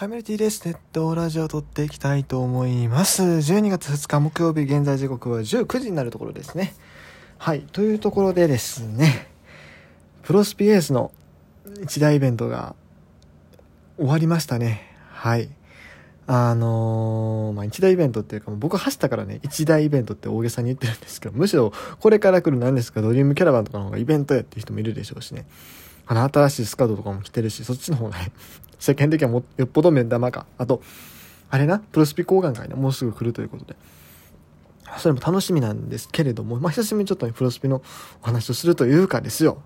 [0.00, 0.64] ハイメルティです。
[0.64, 3.22] ネットラジオを撮っていきたいと思います。
[3.22, 6.72] 12月2日木曜日、現在時刻は19時になるところですね。
[7.36, 7.60] はい。
[7.60, 9.28] というところでですね、
[10.22, 11.12] プロスピエースの
[11.82, 12.74] 一大イベントが
[13.98, 14.96] 終わりましたね。
[15.10, 15.50] はい。
[16.26, 25.44] あのーまあ、一大イベントっていうか、僕走ったからね、一大イベントって大げさに言ってるんですけど、むしろこれから来る何ですか、ドリームキャラバンとかの方がイベントやっていう人もいるでしょうしね。
[26.06, 28.32] あの、新しいスカートとかも着てるし、そっちの方がね、
[28.80, 30.46] 世間的にはもよっぽど目玉か。
[30.58, 30.82] あと、
[31.50, 33.76] あれな、プロスピ交換会ね、もうすぐ来るということで。
[34.98, 37.82] それも楽しみなんですけれども、まあ、久しぶりにちょっとね、プロスピの
[38.22, 39.62] お話をするというかですよ。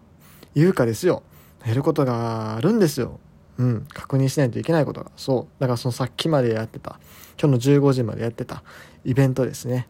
[0.55, 1.23] いうかですよ。
[1.65, 3.21] やることがあるんですよ。
[3.59, 3.87] うん。
[3.93, 5.11] 確認しないといけないことが。
[5.17, 5.61] そう。
[5.61, 6.99] だからそのさっきまでやってた、
[7.41, 8.63] 今日の15時までやってた
[9.05, 9.89] イベントですね。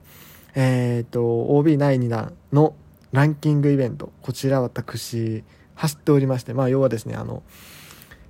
[0.55, 1.25] えっ、と、
[1.57, 2.75] OB 第2弾の
[3.13, 4.13] ランキングイベント。
[4.23, 5.43] こちら私、
[5.75, 7.43] 走っておりまして、まあ、要はですね、あの、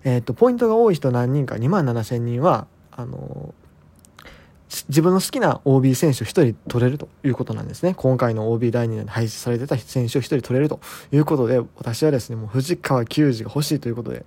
[0.04, 3.54] えっ、と、ポイントが多い人何人か、2万7千人は、あの、
[4.88, 7.94] 自分の好きな OB 選手を1人取れるということなんですね。
[7.94, 10.80] 今回の OB 第2弾で配置されてた選手を1人取れると
[11.12, 14.26] いうことで、私はですね、もう藤川球児が欲しいということで、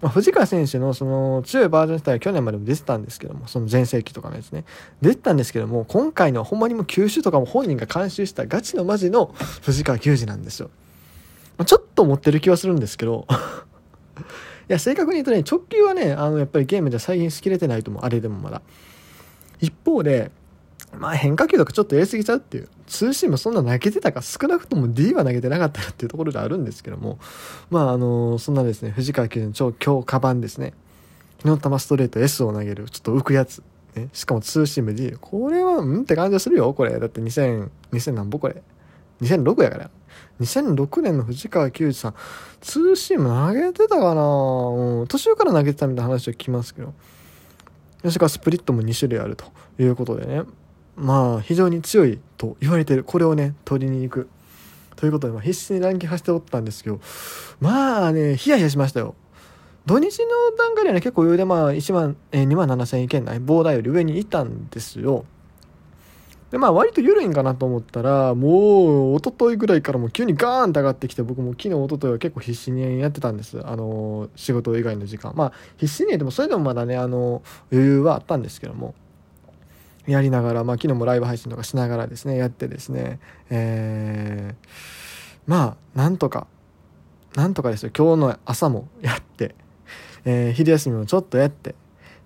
[0.00, 4.64] まあ、藤川選手のその強いバージョン自体は去年までも出てたんですけども、その全盛期とかのやつね、
[5.02, 10.70] 出てたんですけども、今回のほんまにもう球種とかも本人が監修したガチのマジの藤川球児なんですよ。
[11.58, 13.26] まあ、ちょっと持ってる気はするんですけど、
[14.72, 18.04] や、正確に言うとね、直球はね、あの、やっぱりゲームでは再現しきれてないと思う。
[18.04, 18.62] あれでもまだ。
[19.60, 20.30] 一方で、
[20.96, 22.68] まあ変化球とかちょっとやりすぎちゃうっていう。
[22.86, 27.18] ツーシームそんな投げてたか少なくとも D は投げてなかったらっていうところであるんですけども。
[27.70, 30.72] まああの、そんなですね、藤川球の超強化版ですね。
[31.38, 33.62] 火の玉ストレート S を投げる、ちょっと浮くやつ。
[33.94, 35.16] ね、しかもツーシーム D。
[35.20, 36.98] これは、んって感じがするよ、これ。
[36.98, 38.62] だって2000、2000何ぼこれ。
[39.22, 39.90] 2006やから。
[40.40, 42.14] 2006年の藤川球児さん、
[42.60, 44.22] ツーシーム投げてたかな？
[44.22, 46.94] うん、途中から投げてたみたいな話を聞きますけど。
[48.00, 49.44] それかスプリットも2種類あると
[49.78, 50.42] いうことでね。
[50.96, 53.04] まあ、非常に強いと言われてる。
[53.04, 54.28] これをね、取りに行く。
[54.96, 57.00] ということで、まあ、必死にランキング走っておったんですけど、
[57.60, 59.14] まあね、ヒヤヒヤしましたよ。
[59.86, 60.26] 土日の
[60.58, 65.24] 段階ではね、結構余裕でまあ、1万、えー、2万7千円圏内、ボーダーより上にいたんですよ。
[66.50, 73.64] で、まあ、割と緩いんかなと思ったら、もう、一昨日ぐらいからもう急にガーンと上がってきて、僕も昨日、一昨日は結構必死にやってたんです。
[73.64, 75.32] あの、仕事以外の時間。
[75.36, 78.94] まあ、必死にでも、それでもまだね、あの、余裕はあったんですけども、
[80.06, 84.66] やりながら、まあ、昨日もライブ配信とかしながらですね、やってですね、えー、
[85.46, 86.48] まあ、なんとか、
[87.36, 89.54] なんとかですよ、今日の朝もやって、
[90.24, 91.76] えー、昼休みもちょっとやって、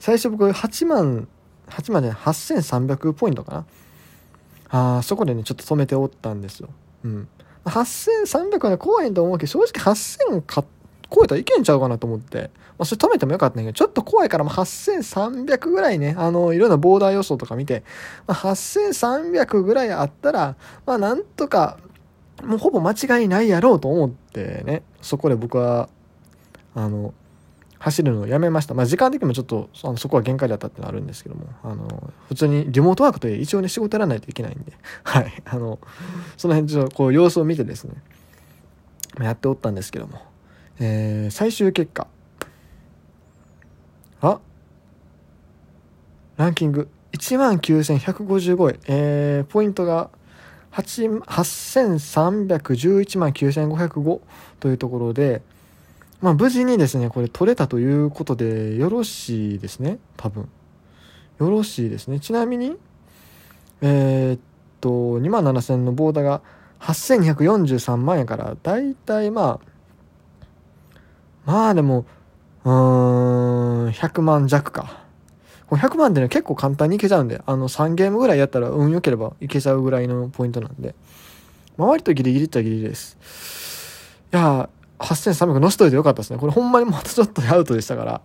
[0.01, 1.29] 最初僕8万、
[1.69, 3.67] 8万で8300ポイントかな。
[4.71, 6.69] あそこでね、ちょっと止めておったんですよ。
[7.05, 7.29] うん。
[7.65, 10.65] 8300は、怖いと思うけど、正直8000か
[11.15, 12.51] 超えたらいけんちゃうかなと思って。
[12.77, 17.85] まあ、それ止めてもよかったんだけど、ちょっと怖いから、まあ、8300ぐらいね、あの、いろんなボーダー予想とか見て、
[18.27, 21.79] まあ、8300ぐらいあったら、まあ、なんとか、
[22.43, 25.89] もうほぼ間違いないやろうと思ってね、そこで僕は、
[26.75, 27.15] あの、
[27.85, 28.73] 走るのをやめました。
[28.73, 34.73] まあ、時間的にもちょっとあのそこは限界だったってのはあるんですけども、あの、普通にリモートワークという一応ね、仕事やらないといけないんで、
[35.05, 35.79] はい、あの、
[36.39, 37.93] その辺ちょっとこう様子を見てですね、
[39.21, 40.19] やっておったんですけども、
[40.81, 42.07] えー、最終結果、
[44.23, 44.41] あ
[46.39, 50.09] ランキング、19,155円、えー、ポイントが
[50.73, 54.21] 8311万9505
[54.59, 55.43] というところで、
[56.25, 60.49] まあ、無事にですね、これ取れたということでよろしいですね、多分。
[61.39, 62.19] よろしいですね。
[62.19, 62.79] ちなみに、
[63.83, 64.41] えー、っ
[64.81, 64.89] と、
[65.21, 66.41] 2万7000のボーダーが
[66.81, 69.61] 8243万円から、だいたいま
[71.45, 72.07] あ、まあでも、
[72.65, 75.05] うーん、100万弱か。
[75.67, 80.95] これ100万ってね、結構簡単にいけちゃうんで、あの、3ゲームぐらいやったら運良ければいけちゃうぐらいのポイントなんで、
[81.77, 83.19] まあ、割とギリギリっちゃギリギリです。
[84.33, 86.39] いや8300乗しといてよかったですね。
[86.39, 88.21] これほんまにまたちょっとアウトでしたから。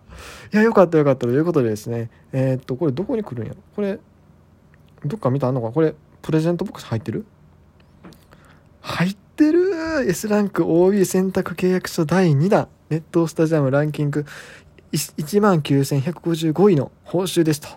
[0.52, 2.10] いや、よかったよかったということでですね。
[2.32, 3.58] えー、っと、これどこに来るんやろ？
[3.74, 3.98] これ、
[5.04, 5.72] どっか見たあんのか？
[5.72, 7.26] これ、プレゼントボックス入ってる？
[8.80, 9.72] 入ってる
[10.08, 12.68] !S ランク OB 選択契約書第2弾。
[12.88, 14.26] ネットスタジアムランキング
[14.92, 17.68] 19,155位の報酬ですと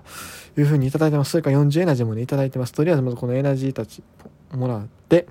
[0.60, 1.32] いうふうにいただいてます。
[1.32, 2.74] それから40エナジーもね、いただいてます。
[2.74, 4.02] とりあえずまずこのエナジーたち
[4.52, 5.28] もらって、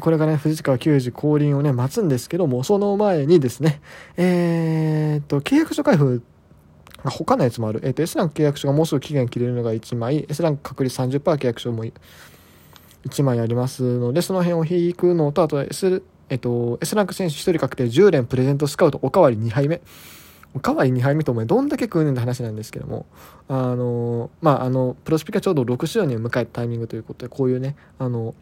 [0.00, 3.80] これがね、藤川球児降臨をね、待つんですけども、その前にですね、
[4.16, 6.22] えー、っと、契約書開封
[7.04, 7.80] 他のやつもある。
[7.82, 19.80] えー、っと、S ランク契約書がもうすぐ期限切れるのが1枚、S ランク確率30%契約書も1枚ありますので、その辺を引くのと、あと S、えっと、S ランク選手1人確定10連プレゼントスカウトおかわり2杯目。
[20.60, 23.06] 可愛い2杯目とお前どんだけ食うねんって話なんですけども
[23.48, 28.34] あのまああのプロスピがちょうど6周年を迎えたタイミングということでこういうねあの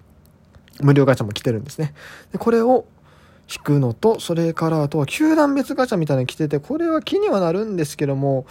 [0.80, 1.94] 無料ガチャも来てるんですね
[2.32, 2.86] でこれを
[3.54, 8.46] 引くのとそれからあとは球団別ガチャみたいなの来ててこれは気にはなるんですけども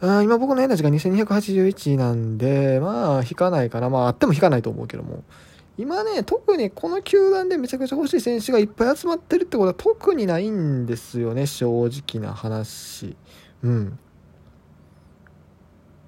[0.00, 5.22] あ今僕のエナジーが2281なんでまあ引かないかなまああっても引かないと思うけども
[5.78, 13.16] 今ね、特にこの球団でめちゃくちゃ欲しい選手がいっぱい集まってるってことは特にないんですよね、正直な話。
[13.62, 13.98] うん。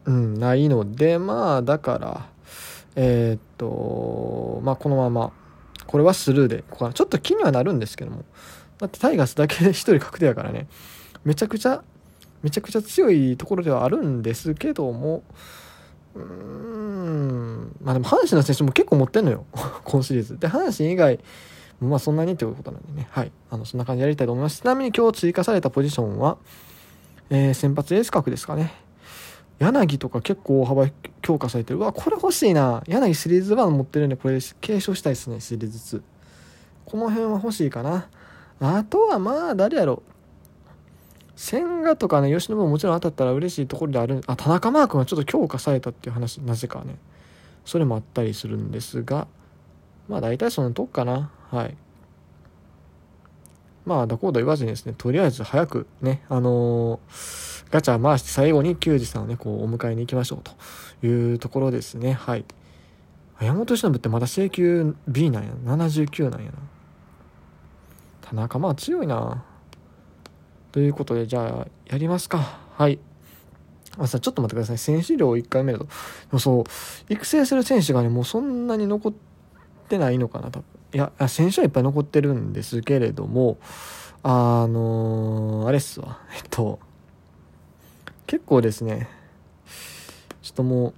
[0.07, 2.27] うん、ないので、まあ、だから、
[2.97, 5.33] えー、っと、まあ、このまま、
[5.87, 8.25] これはスルーで、ここちょっと気にはなるんですけども、
[8.79, 10.69] だってタイガースだけで1人確定やからね、
[11.25, 11.83] めちゃくちゃ、
[12.43, 15.23] めちゃくちゃ強いところではあるんですけども、
[16.15, 17.77] うーん。
[17.83, 19.45] まあでも阪神の選手も結構持ってんのよ。
[19.85, 21.21] 今シリーズで阪神以外
[21.81, 23.09] まあそんなにってことなんでね。
[23.11, 23.33] はい。
[23.51, 24.61] あのそんな感じでやりたいと思います。
[24.61, 26.37] ちなみに今日追加されたポジションは、
[27.31, 28.73] えー、先発エース格ですかね。
[29.61, 30.89] 柳とか結構大幅
[31.21, 31.79] 強化されてる。
[31.79, 32.83] うわこれ欲しいな。
[32.89, 36.03] 柳シリーズ1持ってるんでこれ継承したいですねシリーズ2
[36.87, 38.09] この辺は欲しいかな。
[38.59, 40.03] あとはまあ誰やろ。
[41.37, 46.97] 千賀とかね、吉信ももちろん当たったら嬉しいところである、あ、田中マー君がちょっと強化されたっていう話、なぜかね、
[47.65, 49.27] それもあったりするんですが、
[50.07, 51.31] まあ大体そのとこかな。
[51.51, 51.77] はい。
[53.87, 62.13] まあ、だこうだ言わずにですね、とりあえず早くね、あのー、ガチャ回して最後に球児さんをね、こうお迎えに行きましょうというところですね。
[62.13, 62.45] はい。
[63.41, 65.51] 山本由伸ってまだ請求 B なんや。
[65.65, 66.59] 79なんやな。
[68.23, 69.45] 田中まあ強いな。
[70.73, 72.61] ということで、じゃあ、やりますか。
[72.77, 72.99] はい。
[73.99, 74.79] あさ、ちょっと待ってください。
[74.79, 75.85] 選手量1回目だと。
[75.85, 75.91] で
[76.33, 76.65] もそう、
[77.13, 79.13] 育成する選手がね、もうそんなに残っ
[79.89, 80.65] てないのかな、多分。
[80.93, 83.59] いや、選手はいっぱい残ってるんですけれども、
[84.23, 86.21] あのー、あれっすわ。
[86.37, 86.79] えっと、
[88.31, 89.09] 結構ですね、
[90.41, 90.95] ちょっともう、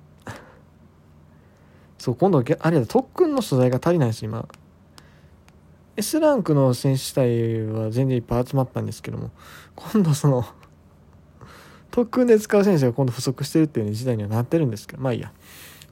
[1.97, 4.47] そう、今度、あれだ、特訓の素材が足りないです、今。
[5.97, 9.31] S ランクの選手体は全然いっぱい集まったんですけども
[9.77, 10.47] 今度その
[11.91, 15.31] 特訓で使う選手が今度不足してるっていう、ね、時代にはなってるんですけどまあいいや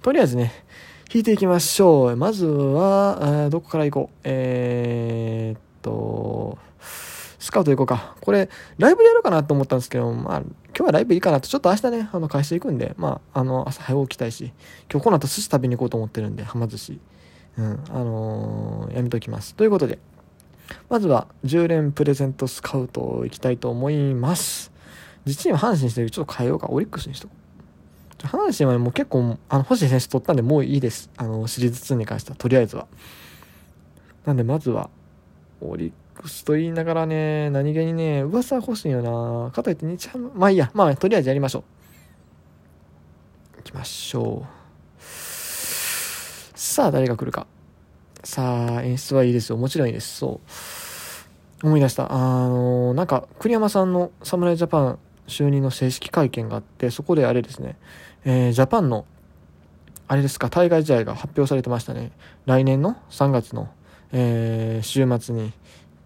[0.01, 0.65] とりあえずね
[1.13, 6.57] 引いていきましょうまずはどこから行こうえー、っと
[7.41, 8.15] スカウト行こうか。
[8.21, 8.49] これ、
[8.79, 10.43] ライブでやるかなと思ったんですけど、まあ、
[10.81, 14.51] 今日はライブいいかなと、ちょっと明日ね、あの、返していくんで、まあ、あの、朝早起きたいし、
[14.91, 17.01] 今日この後寿司食べに行こうと思ってるんで、はま寿司。
[17.59, 19.55] うん、あのー、やめときます。
[19.55, 19.99] ということで、
[20.89, 24.73] まずは10連プレゼントスカウトいきたいと思います。
[25.27, 26.69] 実には阪神してるちょっと変えようか。
[26.71, 27.35] オリックスにしとこ
[28.25, 28.27] う。
[28.27, 31.11] 阪神はもう結構、あの、星選手取ったんでもういいです。
[31.19, 32.87] あの、シリーズ2に関しては、とりあえずは。
[34.25, 34.89] なんで、まずは、
[35.61, 39.51] オリックスと言いながらね、何気にね、噂欲しいよな。
[39.51, 41.63] かといって日ハム、まあいいや、まあとりあえずやりましょう。
[43.59, 44.61] 行きましょう。
[46.61, 47.47] さあ、誰が来るか。
[48.23, 49.57] さあ、演出はいいですよ。
[49.57, 50.19] もちろんいいです。
[50.19, 50.41] そ
[51.63, 51.67] う。
[51.67, 52.13] 思い出した。
[52.13, 52.17] あ
[52.49, 57.77] の、なんか、栗山さんの侍ジャパン就任の正式会見があって、そこであれですね、
[58.25, 59.07] えー、ジャパンの、
[60.09, 62.13] あれですか、対外試合が発表されてましたね。
[62.47, 63.69] 来年の3月の、
[64.13, 65.53] えー、週末に、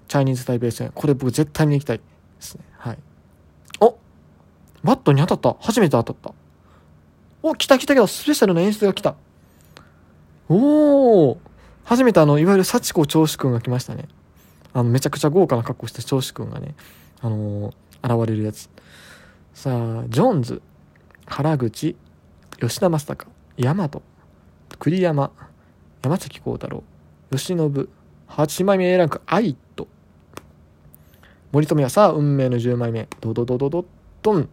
[0.09, 0.93] チャイニーズ台北戦。
[0.95, 2.03] これ僕絶対見に行きたいで
[2.39, 2.65] すね。
[2.77, 2.99] はい。
[3.81, 3.97] お
[4.83, 5.56] バットに当たった。
[5.61, 6.35] 初めて当たった。
[7.43, 9.17] お、来た来たけど、スペシャルな演出が来た。
[10.49, 11.39] おお
[11.84, 14.08] 初めてあの、いわゆる幸子長子くんが来ましたね。
[14.73, 16.75] あの、めちゃくちゃ豪華な格好した長子くんがね、
[17.20, 18.69] あのー、現れるやつ。
[19.55, 20.63] さあ、ジョーンズ、
[21.27, 21.96] 原口、
[22.61, 23.27] 吉田正尚、
[23.58, 24.03] 大和、
[24.79, 25.31] 栗山、
[26.03, 26.82] 山崎幸太郎、
[27.36, 27.56] 吉信、
[28.29, 29.88] 8枚目 A ランク、アイト、
[31.53, 33.84] 森友哉、さあ、運命の10枚目、ドドドドドッ
[34.22, 34.48] トン、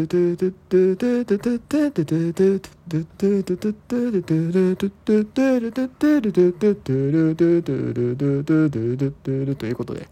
[9.47, 10.07] バということで。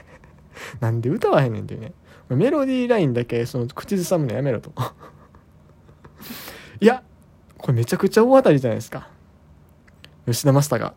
[0.80, 1.92] なんで歌わへんねんっていうね。
[2.28, 4.72] メロディーラインだけその口ずさむのやめろと。
[6.80, 7.02] いや
[7.58, 9.08] これめちゃくちゃ大当たりじゃないですか。
[10.26, 10.94] 吉田正尚。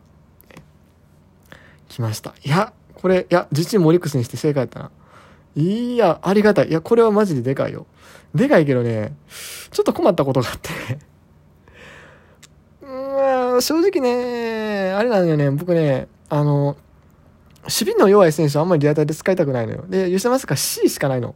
[1.88, 2.34] 来ました。
[2.44, 4.90] いやこれいや実にモリックスにして正解やったな。
[5.56, 6.68] いやありがたい。
[6.68, 7.86] いやこれはマジででかいよ。
[8.34, 9.12] でかいけどね
[9.70, 10.70] ちょっと困ったことがあって。
[12.86, 15.50] うん正直ねあれなんだよね。
[15.50, 16.76] 僕ねあの
[17.62, 19.84] 守備の弱い選手はあんまりリアタイで使いたくないのよ。
[19.88, 21.34] で吉田正尚 C しかないの。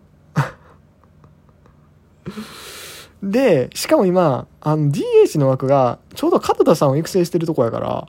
[3.23, 8.09] で、しかも今、あの DH の枠がちょうど勝田さんを育成してるとこやから、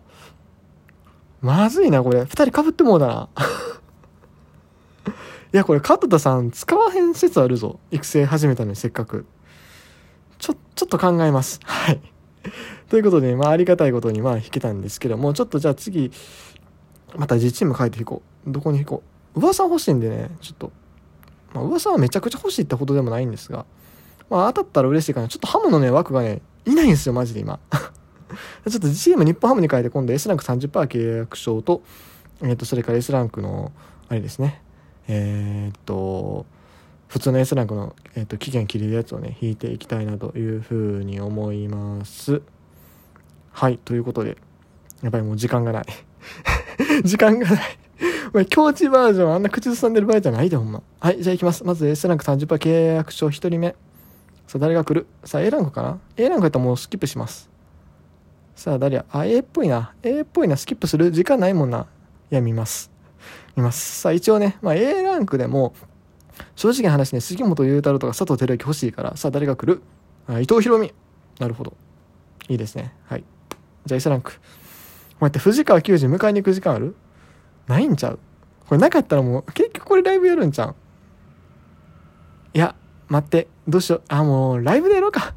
[1.41, 2.25] まずいな、これ。
[2.25, 3.29] 二人被ってもうだな。
[5.55, 7.79] いや、これ、勝田さん使わへん説あるぞ。
[7.89, 9.25] 育成始めたのにせっかく。
[10.37, 11.61] ちょ、ちょっと考えます。
[11.63, 12.01] はい。
[12.89, 16.11] ということで、まあ、ありがたいことに、まあ、弾けたんですけども、ちょっとじゃあ次、
[17.15, 18.51] また自チーム変えて弾こう。
[18.51, 19.39] どこに弾こう。
[19.39, 20.73] 噂欲しいんでね、ちょっと、
[21.53, 23.65] まあ、噂はめちゃくちゃ欲しいってほどでもないんですが、
[24.29, 25.29] まあ、当たったら嬉しいかな。
[25.29, 27.61] ちょっとハムのね、枠がね、いないんですよ、マジで今。
[27.71, 31.81] ちょっと GM 日本ハムに変えて今度 S ランク30%契約証と、
[32.41, 33.71] えっ、と、それから S ランクの、
[34.09, 34.64] あれですね、
[35.07, 36.45] えっ、と、
[37.07, 42.41] 普通の S ランクの、えー、と期限切れるやつをね、引いていきたいなというふうに思います。
[43.51, 44.37] はい、ということで、
[45.01, 45.85] やっぱりもう時間がない。
[47.05, 47.59] 時間がない。
[48.33, 50.81] お前、境地バージョンあんな口ずさんでる場合じゃないで、ほんま。
[50.99, 51.63] はい、じゃあ行きます。
[51.63, 53.75] まず S ランク30%契約証1人目。
[54.47, 55.07] さあ、誰が来る？
[55.23, 57.49] さあ、A ランクかな ?A ランクやったらもうスキップします。
[58.55, 59.05] さあ、誰や？
[59.09, 59.93] あ、A っぽいな。
[60.03, 60.57] A っぽいな。
[60.57, 61.11] スキップする？
[61.11, 61.87] 時間ないもんな。
[62.31, 62.94] いや、見ます。
[63.55, 64.01] 見ます。
[64.01, 65.73] さあ、一応ね、まあ、A ランクでも、
[66.55, 69.81] 正直な話ね、杉本裕太郎とか佐藤輝明欲しいから、さあ、誰が来る？
[70.27, 70.93] あ伊藤博美。
[71.39, 71.75] なるほど。
[72.49, 72.93] いいですね。
[73.05, 73.23] はい。
[73.85, 74.31] じゃあ、S ランク。
[74.31, 74.37] こ
[75.21, 76.95] うやって藤川球児迎えに行く時間ある？
[77.67, 78.19] ないんちゃう？
[78.67, 80.75] これなかったらもう、結局これライブやるんちゃう？
[82.53, 82.75] いや、
[83.07, 83.47] 待って。
[83.67, 84.01] どうしよう。
[84.09, 85.33] あ、もう、ライブでやろうか。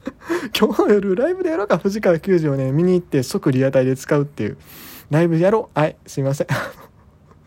[0.58, 1.78] 今日の夜ライブでやろうか。
[1.78, 4.56] 藤川球児をね、見に行って即リアタイで使うっていう。
[5.10, 5.78] ライブやろう。
[5.78, 6.46] はい、すいません。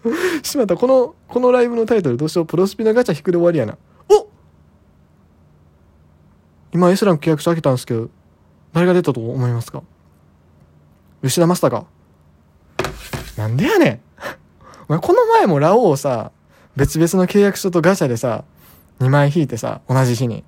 [0.44, 2.46] しまった、この、このライブのタイトルどうしよう。
[2.46, 3.78] プロスピのガチャ引くで終わりやな。
[4.10, 4.28] お
[6.72, 8.10] 今 S ランク契約書開けたんですけど、
[8.74, 9.84] 誰が出たと思いますか？
[11.24, 11.88] 吉田正尚。
[13.38, 14.00] なんでやねん。
[14.88, 16.32] お前この前もラオウをさ、
[16.76, 18.46] 別々の契約書とガチャでさ、
[19.00, 20.44] 2枚引いてさ、同じ日に。